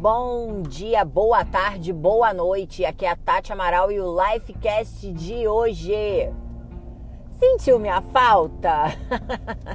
Bom 0.00 0.62
dia, 0.62 1.04
boa 1.04 1.44
tarde, 1.44 1.92
boa 1.92 2.32
noite. 2.32 2.86
Aqui 2.86 3.04
é 3.04 3.10
a 3.10 3.16
Tati 3.16 3.52
Amaral 3.52 3.92
e 3.92 4.00
o 4.00 4.16
Lifecast 4.18 5.12
de 5.12 5.46
hoje. 5.46 5.92
Sentiu 7.32 7.78
minha 7.78 8.00
falta? 8.00 8.84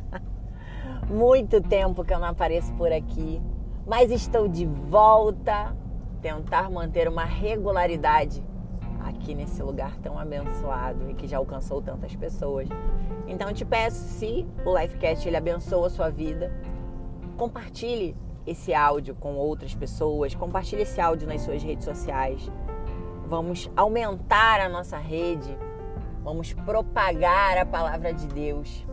Muito 1.07 1.61
tempo 1.61 2.03
que 2.03 2.11
eu 2.11 2.17
não 2.17 2.29
apareço 2.29 2.73
por 2.73 2.91
aqui, 2.91 3.39
mas 3.85 4.09
estou 4.09 4.47
de 4.47 4.65
volta. 4.65 5.77
Tentar 6.23 6.71
manter 6.71 7.07
uma 7.07 7.23
regularidade 7.23 8.43
aqui 9.05 9.35
nesse 9.35 9.61
lugar 9.61 9.95
tão 9.97 10.17
abençoado 10.17 11.07
e 11.11 11.13
que 11.13 11.27
já 11.27 11.37
alcançou 11.37 11.83
tantas 11.83 12.15
pessoas. 12.15 12.67
Então 13.27 13.49
eu 13.49 13.53
te 13.53 13.63
peço, 13.63 14.03
se 14.17 14.43
o 14.65 14.75
Lifecast 14.75 15.27
ele 15.27 15.37
abençoa 15.37 15.85
a 15.85 15.89
sua 15.91 16.09
vida, 16.09 16.51
compartilhe 17.37 18.24
esse 18.45 18.73
áudio 18.73 19.15
com 19.15 19.35
outras 19.35 19.73
pessoas, 19.73 20.35
compartilhe 20.35 20.83
esse 20.83 21.01
áudio 21.01 21.27
nas 21.27 21.41
suas 21.41 21.63
redes 21.63 21.85
sociais. 21.85 22.49
Vamos 23.27 23.69
aumentar 23.75 24.61
a 24.61 24.69
nossa 24.69 24.97
rede, 24.97 25.57
vamos 26.23 26.53
propagar 26.53 27.57
a 27.57 27.65
palavra 27.65 28.13
de 28.13 28.27
Deus. 28.27 28.85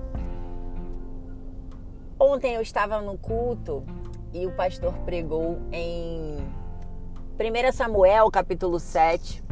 Ontem 2.19 2.55
eu 2.55 2.63
estava 2.63 3.01
no 3.01 3.19
culto 3.19 3.83
e 4.33 4.47
o 4.47 4.53
pastor 4.53 4.95
pregou 5.05 5.59
em 5.71 6.37
1 7.39 7.73
Samuel, 7.73 8.31
capítulo 8.31 8.79
7, 8.79 9.43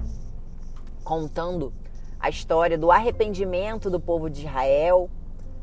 contando 1.04 1.74
a 2.18 2.30
história 2.30 2.78
do 2.78 2.90
arrependimento 2.90 3.90
do 3.90 4.01
povo 4.01 4.30
de 4.30 4.46
Israel 4.46 5.10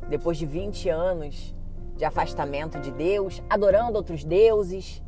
depois 0.10 0.38
de 0.38 0.46
20 0.46 0.90
anos 0.90 1.56
de 1.98 2.06
afastamento 2.06 2.80
de 2.80 2.92
Deus, 2.92 3.42
adorando 3.50 3.98
outros 3.98 4.24
deuses, 4.24 5.04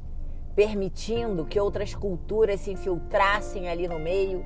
permitindo 0.55 1.45
que 1.45 1.59
outras 1.59 1.93
culturas 1.93 2.59
se 2.61 2.71
infiltrassem 2.71 3.69
ali 3.69 3.87
no 3.87 3.99
meio. 3.99 4.43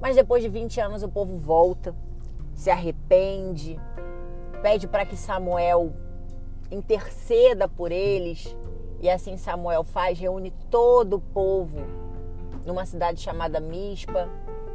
Mas 0.00 0.14
depois 0.14 0.42
de 0.42 0.48
20 0.48 0.80
anos 0.80 1.02
o 1.02 1.08
povo 1.08 1.36
volta, 1.36 1.94
se 2.54 2.70
arrepende, 2.70 3.80
pede 4.60 4.86
para 4.86 5.06
que 5.06 5.16
Samuel 5.16 5.92
interceda 6.70 7.66
por 7.66 7.90
eles. 7.90 8.56
E 9.00 9.08
assim 9.08 9.36
Samuel 9.36 9.82
faz, 9.82 10.18
reúne 10.18 10.52
todo 10.70 11.16
o 11.16 11.20
povo 11.20 11.80
numa 12.64 12.84
cidade 12.86 13.20
chamada 13.20 13.58
Mispa, 13.58 14.28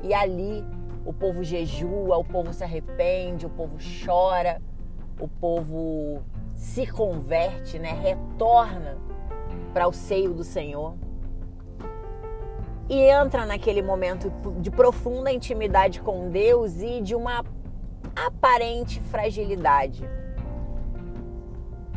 e 0.04 0.14
ali 0.14 0.66
o 1.06 1.14
povo 1.14 1.44
jejua, 1.44 2.18
o 2.18 2.24
povo 2.24 2.52
se 2.52 2.64
arrepende, 2.64 3.46
o 3.46 3.50
povo 3.50 3.78
chora, 4.06 4.62
o 5.20 5.28
povo 5.28 6.22
se 6.58 6.86
converte, 6.88 7.80
né, 7.80 7.92
retorna 7.92 8.98
para 9.74 9.88
o 9.88 9.94
seio 9.94 10.34
do 10.34 10.44
Senhor 10.44 10.96
e 12.90 13.00
entra 13.00 13.46
naquele 13.46 13.82
momento 13.82 14.32
de 14.60 14.72
profunda 14.72 15.32
intimidade 15.32 16.02
com 16.02 16.30
Deus 16.30 16.82
e 16.82 17.02
de 17.02 17.16
uma 17.16 17.46
aparente 18.16 19.00
fragilidade. 19.02 20.04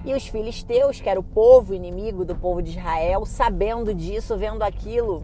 E 0.04 0.14
os 0.14 0.26
filisteus, 0.26 1.00
que 1.00 1.08
era 1.08 1.20
o 1.20 1.22
povo 1.22 1.74
inimigo 1.74 2.24
do 2.24 2.34
povo 2.34 2.62
de 2.62 2.70
Israel, 2.70 3.24
sabendo 3.24 3.94
disso, 3.94 4.36
vendo 4.36 4.62
aquilo, 4.62 5.22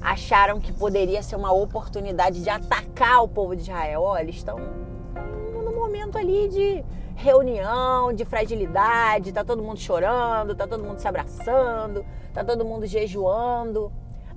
acharam 0.00 0.60
que 0.60 0.72
poderia 0.72 1.22
ser 1.22 1.36
uma 1.36 1.52
oportunidade 1.52 2.42
de 2.42 2.50
atacar 2.50 3.22
o 3.22 3.28
povo 3.28 3.54
de 3.54 3.62
Israel. 3.62 4.02
Olha, 4.02 4.22
eles 4.22 4.36
estão 4.36 4.58
no 4.58 5.72
momento 5.72 6.18
ali 6.18 6.48
de 6.48 6.84
reunião 7.18 8.12
de 8.12 8.24
fragilidade, 8.24 9.32
tá 9.32 9.44
todo 9.44 9.60
mundo 9.60 9.80
chorando, 9.80 10.54
tá 10.54 10.68
todo 10.68 10.84
mundo 10.84 11.00
se 11.00 11.08
abraçando, 11.08 12.06
tá 12.32 12.44
todo 12.44 12.64
mundo 12.64 12.86
jejuando. 12.86 13.92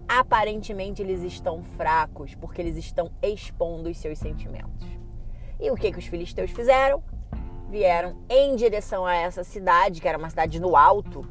Aparentemente 0.08 1.00
eles 1.00 1.22
estão 1.22 1.62
fracos 1.62 2.34
porque 2.34 2.60
eles 2.60 2.76
estão 2.76 3.12
expondo 3.22 3.88
os 3.88 3.98
seus 4.00 4.18
sentimentos. 4.18 4.88
E 5.60 5.70
o 5.70 5.76
que 5.76 5.92
que 5.92 6.00
os 6.00 6.08
filisteus 6.08 6.50
fizeram? 6.50 7.04
Vieram 7.70 8.18
em 8.28 8.56
direção 8.56 9.06
a 9.06 9.14
essa 9.14 9.44
cidade, 9.44 10.02
que 10.02 10.08
era 10.08 10.18
uma 10.18 10.32
cidade 10.32 10.60
no 10.60 10.76
alto, 10.76 11.24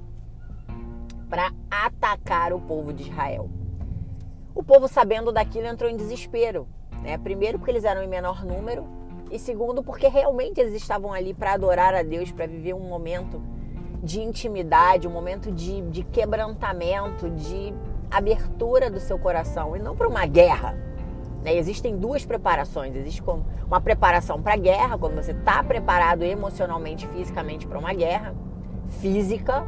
para 1.29 1.53
atacar 1.69 2.53
o 2.53 2.61
povo 2.61 2.93
de 2.93 3.03
Israel. 3.03 3.51
O 4.55 4.63
povo, 4.63 4.87
sabendo 4.87 5.33
daquilo, 5.33 5.67
entrou 5.67 5.91
em 5.91 5.97
desespero. 5.97 6.69
Né? 7.03 7.19
Primeiro, 7.19 7.59
porque 7.59 7.73
eles 7.73 7.85
eram 7.85 8.05
em 8.05 8.09
menor 8.09 8.45
número, 8.45 9.00
e 9.31 9.39
segundo, 9.39 9.83
porque 9.83 10.09
realmente 10.09 10.61
eles 10.61 10.75
estavam 10.75 11.13
ali 11.13 11.33
para 11.33 11.53
adorar 11.53 11.95
a 11.95 12.03
Deus, 12.03 12.33
para 12.33 12.47
viver 12.47 12.75
um 12.75 12.81
momento 12.81 13.41
de 14.03 14.21
intimidade, 14.21 15.07
um 15.07 15.11
momento 15.11 15.53
de, 15.53 15.83
de 15.83 16.03
quebrantamento, 16.03 17.31
de 17.31 17.73
abertura 18.11 18.91
do 18.91 18.99
seu 18.99 19.19
coração 19.19 19.77
e 19.77 19.79
não 19.79 19.95
para 19.95 20.09
uma 20.09 20.27
guerra. 20.27 20.77
Né? 21.45 21.55
Existem 21.55 21.97
duas 21.97 22.25
preparações. 22.25 22.97
Existe 22.97 23.23
uma 23.67 23.81
preparação 23.81 24.43
para 24.43 24.55
a 24.55 24.57
guerra, 24.57 24.99
quando 24.99 25.15
você 25.15 25.33
está 25.33 25.63
preparado 25.63 26.23
emocionalmente, 26.23 27.07
fisicamente 27.09 27.67
para 27.67 27.79
uma 27.79 27.93
guerra 27.93 28.35
física, 29.01 29.65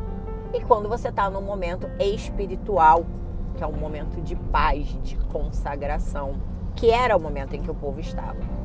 e 0.53 0.61
quando 0.61 0.89
você 0.89 1.09
está 1.09 1.31
no 1.31 1.41
momento 1.41 1.89
espiritual, 1.99 3.07
que 3.57 3.63
é 3.63 3.67
um 3.67 3.73
momento 3.73 4.21
de 4.21 4.35
paz, 4.35 4.87
de 5.03 5.17
consagração, 5.31 6.35
que 6.75 6.91
era 6.91 7.17
o 7.17 7.21
momento 7.21 7.55
em 7.55 7.63
que 7.63 7.71
o 7.71 7.75
povo 7.75 8.01
estava. 8.01 8.62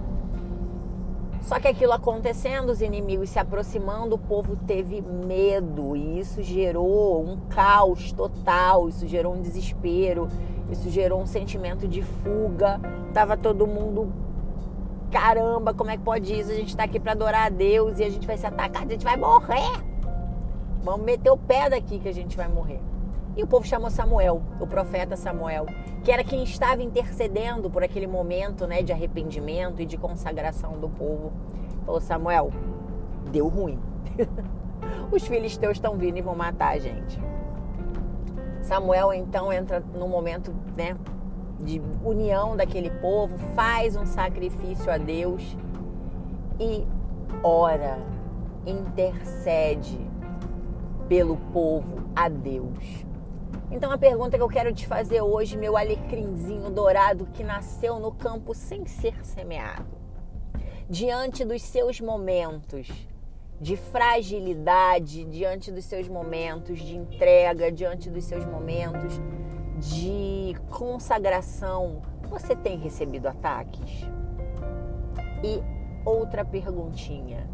Só 1.47 1.61
que 1.61 1.67
aquilo 1.69 1.93
acontecendo, 1.93 2.71
os 2.71 2.81
inimigos 2.81 3.29
se 3.29 3.39
aproximando, 3.39 4.15
o 4.15 4.17
povo 4.17 4.57
teve 4.67 5.01
medo 5.01 5.95
e 5.95 6.19
isso 6.19 6.43
gerou 6.43 7.23
um 7.23 7.37
caos 7.47 8.11
total, 8.11 8.89
isso 8.89 9.07
gerou 9.07 9.33
um 9.33 9.41
desespero, 9.41 10.27
isso 10.69 10.89
gerou 10.89 11.21
um 11.21 11.25
sentimento 11.25 11.87
de 11.87 12.01
fuga. 12.01 12.81
Tava 13.13 13.37
todo 13.37 13.65
mundo 13.65 14.11
caramba, 15.09 15.73
como 15.73 15.89
é 15.89 15.95
que 15.95 16.03
pode 16.03 16.37
isso? 16.37 16.51
A 16.51 16.55
gente 16.55 16.67
está 16.67 16.83
aqui 16.83 16.99
para 16.99 17.13
adorar 17.13 17.45
a 17.45 17.49
Deus 17.49 17.97
e 17.97 18.03
a 18.03 18.09
gente 18.09 18.27
vai 18.27 18.35
ser 18.35 18.47
atacado, 18.47 18.87
a 18.87 18.91
gente 18.91 19.05
vai 19.05 19.15
morrer. 19.15 19.81
Vamos 20.83 21.05
meter 21.05 21.29
o 21.29 21.37
pé 21.37 21.69
daqui 21.69 21.97
que 21.97 22.09
a 22.09 22.13
gente 22.13 22.35
vai 22.35 22.49
morrer. 22.49 22.81
E 23.37 23.43
o 23.43 23.47
povo 23.47 23.67
chamou 23.67 23.91
Samuel, 23.91 24.41
o 24.59 24.65
profeta 24.65 25.15
Samuel, 25.15 25.67
que 26.03 26.11
era 26.11 26.23
quem 26.23 26.43
estava 26.43 26.81
intercedendo 26.81 27.69
por 27.69 27.83
aquele 27.83 28.07
momento 28.07 28.65
né, 28.65 28.81
de 28.81 28.91
arrependimento 28.91 29.79
e 29.79 29.85
de 29.85 29.95
consagração 29.95 30.79
do 30.79 30.89
povo. 30.89 31.31
Falou: 31.85 32.01
Samuel, 32.01 32.49
deu 33.31 33.47
ruim. 33.47 33.79
Os 35.13 35.27
filisteus 35.27 35.73
estão 35.73 35.95
vindo 35.95 36.17
e 36.17 36.21
vão 36.21 36.35
matar 36.35 36.73
a 36.73 36.79
gente. 36.79 37.21
Samuel 38.63 39.13
então 39.13 39.53
entra 39.53 39.83
no 39.93 40.07
momento 40.07 40.51
né, 40.75 40.97
de 41.59 41.79
união 42.03 42.57
daquele 42.57 42.89
povo, 42.89 43.37
faz 43.55 43.95
um 43.95 44.05
sacrifício 44.07 44.91
a 44.91 44.97
Deus 44.97 45.55
e 46.59 46.87
ora, 47.43 47.99
intercede 48.65 49.99
pelo 51.07 51.37
povo 51.53 52.09
a 52.15 52.27
Deus. 52.27 53.06
Então 53.69 53.91
a 53.91 53.97
pergunta 53.97 54.37
que 54.37 54.43
eu 54.43 54.47
quero 54.47 54.73
te 54.73 54.87
fazer 54.87 55.21
hoje, 55.21 55.57
meu 55.57 55.75
alecrimzinho 55.75 56.69
dourado 56.69 57.25
que 57.33 57.43
nasceu 57.43 57.99
no 57.99 58.13
campo 58.13 58.53
sem 58.53 58.85
ser 58.85 59.25
semeado, 59.25 59.97
diante 60.89 61.43
dos 61.43 61.61
seus 61.61 61.99
momentos 61.99 62.87
de 63.59 63.75
fragilidade, 63.75 65.25
diante 65.25 65.71
dos 65.71 65.83
seus 65.83 66.07
momentos 66.07 66.79
de 66.79 66.95
entrega, 66.95 67.71
diante 67.71 68.09
dos 68.09 68.23
seus 68.23 68.45
momentos 68.45 69.19
de 69.79 70.55
consagração, 70.69 72.01
você 72.29 72.55
tem 72.55 72.77
recebido 72.77 73.27
ataques? 73.27 74.07
E 75.43 75.61
outra 76.05 76.45
perguntinha 76.45 77.49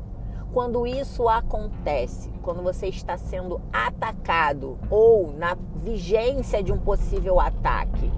quando 0.54 0.86
isso 0.86 1.28
acontece, 1.28 2.30
quando 2.44 2.62
você 2.62 2.88
está 2.88 3.18
sendo 3.18 3.60
atacado 3.74 4.78
ou 4.88 5.34
na 5.34 5.58
vigência 5.84 6.62
de 6.62 6.72
um 6.72 6.78
possível 6.78 7.40
ataque, 7.40 8.12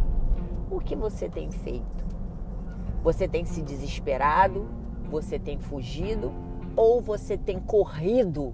o 0.69 0.81
que 0.81 0.98
você 0.98 1.30
tem 1.30 1.50
feito? 1.50 2.06
Você 3.01 3.25
tem 3.25 3.45
se 3.45 3.62
desesperado? 3.62 4.68
Você 5.09 5.39
tem 5.39 5.57
fugido? 5.57 6.33
Ou 6.75 7.00
você 7.00 7.38
tem 7.38 7.57
corrido 7.57 8.54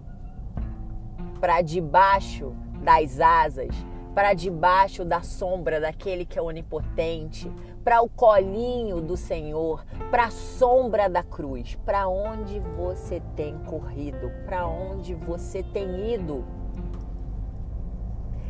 para 1.39 1.63
debaixo 1.63 2.53
das 2.83 3.19
asas, 3.19 3.75
para 4.13 4.35
debaixo 4.35 5.03
da 5.03 5.23
sombra 5.23 5.79
daquele 5.79 6.23
que 6.23 6.37
é 6.37 6.41
onipotente, 6.41 7.51
para 7.83 8.01
o 8.01 8.09
colinho 8.09 9.01
do 9.01 9.17
Senhor, 9.17 9.85
para 10.09 10.25
a 10.25 10.31
sombra 10.31 11.09
da 11.09 11.23
cruz. 11.23 11.75
Para 11.85 12.07
onde 12.07 12.59
você 12.77 13.21
tem 13.35 13.57
corrido? 13.59 14.31
Para 14.45 14.67
onde 14.67 15.13
você 15.15 15.63
tem 15.63 16.13
ido? 16.13 16.45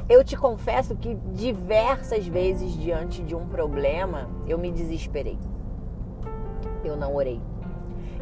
Eu 0.10 0.24
te 0.24 0.36
confesso 0.36 0.96
que 0.96 1.16
diversas 1.34 2.28
vezes 2.28 2.74
diante 2.74 3.24
de 3.24 3.36
um 3.36 3.48
problema 3.48 4.30
eu 4.48 4.58
me 4.58 4.72
desesperei. 4.72 5.40
Eu 6.84 6.98
não 6.98 7.16
orei. 7.16 7.42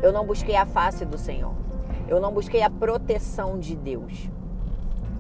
Eu 0.02 0.14
não 0.14 0.26
busquei 0.26 0.56
a 0.56 0.66
face 0.66 1.06
do 1.06 1.18
Senhor. 1.18 1.54
Eu 2.08 2.20
não 2.20 2.32
busquei 2.32 2.62
a 2.62 2.70
proteção 2.70 3.58
de 3.58 3.76
Deus. 3.76 4.30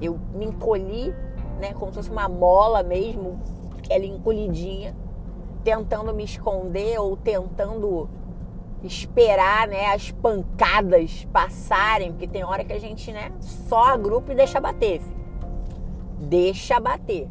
Eu 0.02 0.20
me 0.34 0.46
encolhi 0.46 1.14
né, 1.60 1.74
como 1.74 1.92
se 1.92 1.98
fosse 1.98 2.10
uma 2.10 2.28
mola 2.30 2.82
mesmo, 2.82 3.40
ela 3.90 4.06
encolhidinha, 4.06 4.96
tentando 5.64 6.14
me 6.14 6.24
esconder 6.24 7.00
ou 7.00 7.16
tentando 7.18 8.10
esperar, 8.84 9.68
né, 9.68 9.88
as 9.94 10.12
pancadas 10.12 11.28
passarem, 11.34 12.12
porque 12.12 12.28
tem 12.28 12.44
hora 12.44 12.64
que 12.64 12.72
a 12.72 12.80
gente, 12.80 13.12
né, 13.12 13.32
só 13.40 13.86
agrupa 13.86 14.32
e 14.32 14.36
deixa 14.36 14.60
bater. 14.60 15.02
Filho. 15.02 15.20
Deixa 16.20 16.80
bater. 16.80 17.28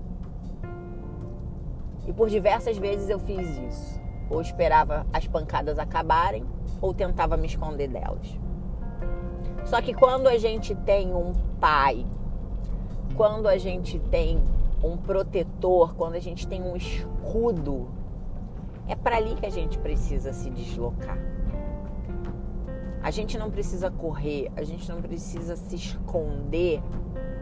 E 2.07 2.13
por 2.13 2.29
diversas 2.29 2.77
vezes 2.79 3.09
eu 3.09 3.19
fiz 3.19 3.59
isso. 3.59 4.01
Ou 4.31 4.41
esperava 4.41 5.07
as 5.13 5.27
pancadas 5.27 5.79
acabarem, 5.79 6.45
ou 6.81 6.93
tentava 6.93 7.37
me 7.37 7.47
esconder 7.47 7.89
delas. 7.89 8.39
Só 9.65 9.81
que 9.83 9.93
quando 9.93 10.27
a 10.27 10.39
gente 10.39 10.75
tem 10.75 11.15
um 11.15 11.33
pai, 11.61 12.07
quando 13.15 13.47
a 13.47 13.59
gente 13.59 13.99
tem 13.99 14.43
um 14.83 14.97
protetor, 14.97 15.95
quando 15.95 16.15
a 16.15 16.21
gente 16.21 16.47
tem 16.47 16.63
um 16.63 16.77
escudo, 16.77 17.89
é 18.89 18.97
para 18.97 19.17
ali 19.17 19.35
que 19.35 19.47
a 19.47 19.51
gente 19.51 19.79
precisa 19.79 20.33
se 20.33 20.51
deslocar. 20.51 21.19
A 23.03 23.11
gente 23.11 23.39
não 23.39 23.51
precisa 23.51 23.91
correr, 23.91 24.51
a 24.57 24.63
gente 24.63 24.91
não 24.91 25.01
precisa 25.01 25.55
se 25.55 25.77
esconder 25.77 26.83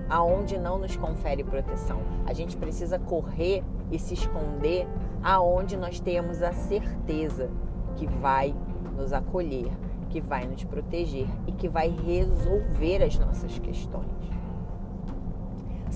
aonde 0.09 0.59
não 0.59 0.79
nos 0.79 0.97
confere 0.97 1.43
proteção. 1.43 2.01
A 2.27 2.33
gente 2.33 2.57
precisa 2.57 2.99
correr 2.99 3.65
e 3.91 3.99
se 3.99 4.15
esconder 4.15 4.87
aonde 5.23 5.77
nós 5.77 5.99
temos 5.99 6.43
a 6.43 6.53
certeza 6.53 7.51
que 7.97 8.07
vai 8.07 8.55
nos 8.97 9.13
acolher, 9.13 9.71
que 10.11 10.21
vai 10.21 10.47
nos 10.47 10.63
proteger 10.65 11.27
e 11.47 11.53
que 11.53 11.69
vai 11.69 11.89
resolver 11.89 13.03
as 13.03 13.19
nossas 13.19 13.59
questões. 13.59 14.36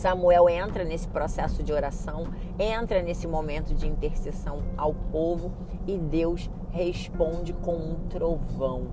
Samuel 0.01 0.49
entra 0.49 0.83
nesse 0.83 1.07
processo 1.07 1.63
de 1.63 1.75
oração, 1.75 2.25
entra 2.59 3.03
nesse 3.03 3.29
momento 3.29 3.75
de 3.75 3.87
intercessão 3.87 4.63
ao 4.75 4.95
povo 4.95 5.53
e 5.87 5.99
Deus 5.99 6.51
responde 6.71 7.53
com 7.53 7.75
um 7.75 7.97
trovão, 8.09 8.87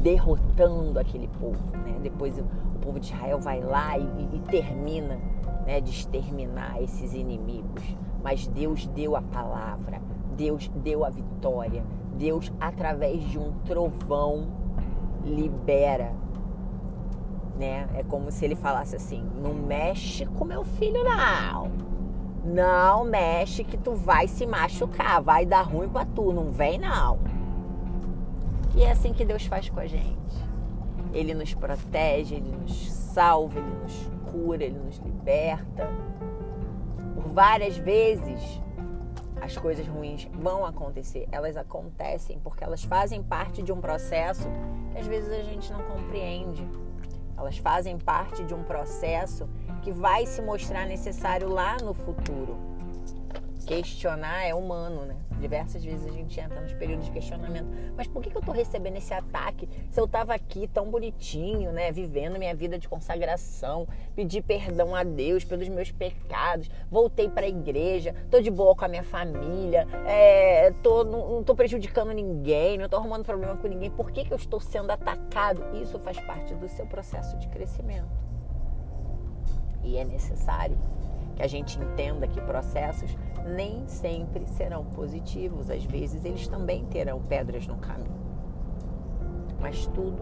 derrotando 0.00 1.00
aquele 1.00 1.26
povo. 1.26 1.58
Né? 1.84 1.98
Depois 2.00 2.38
o 2.38 2.44
povo 2.80 3.00
de 3.00 3.06
Israel 3.06 3.40
vai 3.40 3.60
lá 3.60 3.98
e, 3.98 4.04
e 4.32 4.38
termina 4.48 5.18
né, 5.66 5.80
de 5.80 5.90
exterminar 5.90 6.80
esses 6.80 7.14
inimigos. 7.14 7.82
Mas 8.22 8.46
Deus 8.46 8.86
deu 8.86 9.16
a 9.16 9.22
palavra, 9.22 10.00
Deus 10.36 10.68
deu 10.76 11.04
a 11.04 11.10
vitória, 11.10 11.84
Deus, 12.16 12.52
através 12.60 13.20
de 13.20 13.36
um 13.36 13.50
trovão, 13.64 14.46
libera 15.24 16.12
né? 17.58 17.88
É 17.94 18.02
como 18.02 18.30
se 18.30 18.44
ele 18.44 18.54
falasse 18.54 18.96
assim: 18.96 19.22
não 19.42 19.52
mexe 19.52 20.24
com 20.24 20.44
meu 20.44 20.64
filho, 20.64 21.02
não. 21.04 21.70
Não 22.44 23.04
mexe 23.04 23.64
que 23.64 23.76
tu 23.76 23.94
vai 23.94 24.26
se 24.28 24.46
machucar, 24.46 25.20
vai 25.20 25.44
dar 25.44 25.62
ruim 25.62 25.88
pra 25.88 26.06
tu, 26.06 26.32
não 26.32 26.50
vem 26.50 26.78
não. 26.78 27.18
E 28.74 28.84
é 28.84 28.92
assim 28.92 29.12
que 29.12 29.24
Deus 29.24 29.44
faz 29.44 29.68
com 29.68 29.80
a 29.80 29.86
gente. 29.86 30.16
Ele 31.12 31.34
nos 31.34 31.52
protege, 31.52 32.36
ele 32.36 32.52
nos 32.52 32.90
salva, 32.90 33.58
ele 33.58 33.74
nos 33.82 34.10
cura, 34.30 34.64
ele 34.64 34.78
nos 34.78 34.98
liberta. 34.98 35.90
Por 37.14 37.28
várias 37.28 37.76
vezes 37.76 38.62
as 39.40 39.56
coisas 39.56 39.86
ruins 39.86 40.28
vão 40.32 40.64
acontecer. 40.64 41.26
Elas 41.32 41.56
acontecem 41.56 42.38
porque 42.38 42.62
elas 42.62 42.84
fazem 42.84 43.22
parte 43.22 43.62
de 43.62 43.72
um 43.72 43.80
processo 43.80 44.48
que 44.92 44.98
às 44.98 45.06
vezes 45.06 45.30
a 45.30 45.42
gente 45.42 45.72
não 45.72 45.82
compreende 45.82 46.66
elas 47.38 47.56
fazem 47.58 47.96
parte 47.96 48.44
de 48.44 48.52
um 48.52 48.64
processo 48.64 49.48
que 49.82 49.92
vai 49.92 50.26
se 50.26 50.42
mostrar 50.42 50.86
necessário 50.86 51.48
lá 51.48 51.76
no 51.76 51.94
futuro. 51.94 52.77
Questionar 53.68 54.46
é 54.46 54.54
humano, 54.54 55.04
né? 55.04 55.14
Diversas 55.38 55.84
vezes 55.84 56.06
a 56.06 56.10
gente 56.10 56.40
entra 56.40 56.58
nos 56.58 56.72
períodos 56.72 57.04
de 57.04 57.10
questionamento. 57.10 57.68
Mas 57.94 58.06
por 58.06 58.22
que, 58.22 58.34
eu 58.34 58.40
tô 58.40 58.50
recebendo 58.50 58.96
esse 58.96 59.12
ataque 59.12 59.68
se 59.90 60.00
eu 60.00 60.08
tava 60.08 60.32
aqui 60.32 60.66
tão 60.66 60.90
bonitinho, 60.90 61.70
né? 61.70 61.92
Vivendo 61.92 62.38
minha 62.38 62.54
vida 62.54 62.78
de 62.78 62.88
consagração, 62.88 63.86
pedi 64.16 64.40
perdão 64.40 64.94
a 64.94 65.04
Deus 65.04 65.44
pelos 65.44 65.68
meus 65.68 65.92
pecados, 65.92 66.70
voltei 66.90 67.28
para 67.28 67.44
a 67.44 67.48
igreja, 67.48 68.14
tô 68.30 68.40
de 68.40 68.50
boa 68.50 68.74
com 68.74 68.86
a 68.86 68.88
minha 68.88 69.02
família, 69.02 69.86
é, 70.06 70.72
tô, 70.82 71.04
não, 71.04 71.34
não 71.34 71.44
tô 71.44 71.54
prejudicando 71.54 72.12
ninguém, 72.12 72.78
não 72.78 72.88
tô 72.88 72.96
arrumando 72.96 73.22
problema 73.22 73.54
com 73.54 73.68
ninguém. 73.68 73.90
Por 73.90 74.10
que, 74.10 74.24
que 74.24 74.32
eu 74.32 74.38
estou 74.38 74.60
sendo 74.60 74.90
atacado? 74.90 75.62
Isso 75.76 75.98
faz 75.98 76.18
parte 76.20 76.54
do 76.54 76.66
seu 76.68 76.86
processo 76.86 77.36
de 77.36 77.46
crescimento. 77.48 78.08
E 79.84 79.98
é 79.98 80.06
necessário 80.06 80.78
que 81.38 81.42
a 81.44 81.46
gente 81.46 81.78
entenda 81.78 82.26
que 82.26 82.40
processos 82.40 83.16
nem 83.46 83.86
sempre 83.86 84.44
serão 84.48 84.84
positivos, 84.84 85.70
às 85.70 85.84
vezes 85.84 86.24
eles 86.24 86.48
também 86.48 86.84
terão 86.86 87.20
pedras 87.20 87.64
no 87.68 87.76
caminho. 87.76 88.18
Mas 89.60 89.86
tudo 89.86 90.18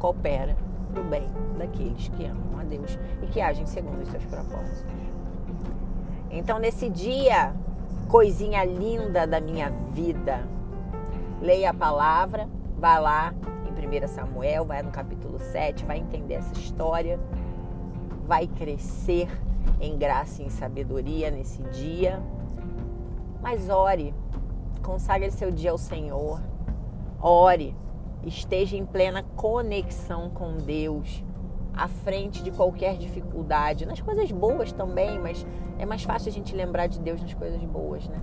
coopera 0.00 0.56
para 0.92 1.00
o 1.00 1.04
bem 1.04 1.28
daqueles 1.56 2.08
que 2.08 2.24
amam 2.26 2.58
a 2.58 2.64
Deus 2.64 2.98
e 3.22 3.26
que 3.28 3.40
agem 3.40 3.66
segundo 3.66 4.02
os 4.02 4.08
seus 4.08 4.24
propósitos. 4.24 4.84
Então, 6.28 6.58
nesse 6.58 6.90
dia, 6.90 7.54
coisinha 8.08 8.64
linda 8.64 9.28
da 9.28 9.40
minha 9.40 9.70
vida, 9.92 10.44
leia 11.40 11.70
a 11.70 11.74
palavra, 11.74 12.48
vá 12.80 12.98
lá 12.98 13.32
em 13.64 14.04
1 14.04 14.08
Samuel, 14.08 14.64
vai 14.64 14.82
no 14.82 14.90
capítulo 14.90 15.38
7, 15.38 15.84
vai 15.84 15.98
entender 15.98 16.34
essa 16.34 16.54
história, 16.54 17.20
vai 18.26 18.48
crescer 18.48 19.28
em 19.80 19.96
graça 19.96 20.42
e 20.42 20.46
em 20.46 20.50
sabedoria 20.50 21.30
nesse 21.30 21.62
dia. 21.64 22.22
Mas 23.40 23.68
ore, 23.68 24.14
consagre 24.82 25.30
seu 25.30 25.50
dia 25.50 25.72
ao 25.72 25.78
Senhor. 25.78 26.40
Ore, 27.20 27.76
esteja 28.24 28.76
em 28.76 28.86
plena 28.86 29.24
conexão 29.36 30.30
com 30.30 30.56
Deus, 30.56 31.24
à 31.74 31.88
frente 31.88 32.42
de 32.42 32.50
qualquer 32.50 32.96
dificuldade, 32.96 33.86
nas 33.86 34.00
coisas 34.00 34.30
boas 34.30 34.72
também, 34.72 35.18
mas 35.18 35.46
é 35.78 35.86
mais 35.86 36.02
fácil 36.02 36.28
a 36.28 36.32
gente 36.32 36.54
lembrar 36.54 36.86
de 36.86 37.00
Deus 37.00 37.20
nas 37.20 37.34
coisas 37.34 37.62
boas, 37.64 38.06
né? 38.08 38.20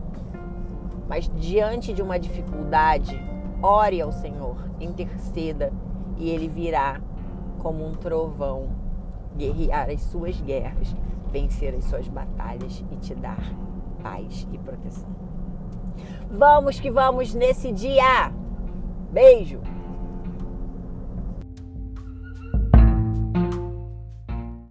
Mas 1.08 1.30
diante 1.36 1.92
de 1.92 2.02
uma 2.02 2.20
dificuldade, 2.20 3.20
ore 3.62 4.00
ao 4.00 4.12
Senhor, 4.12 4.58
interceda 4.80 5.74
e 6.18 6.30
ele 6.30 6.48
virá 6.48 7.02
como 7.58 7.86
um 7.86 7.94
trovão 7.94 8.70
guerrear 9.36 9.90
as 9.90 10.02
suas 10.02 10.40
guerras 10.42 10.96
vencer 11.32 11.76
as 11.76 11.86
suas 11.86 12.08
batalhas 12.08 12.84
e 12.92 12.96
te 12.98 13.16
dar 13.16 13.54
paz 14.02 14.48
e 14.52 14.58
proteção. 14.58 15.10
Vamos 16.30 16.80
que 16.80 16.92
vamos 16.92 17.34
nesse 17.34 17.72
dia. 17.72 18.32
Beijo! 19.12 19.60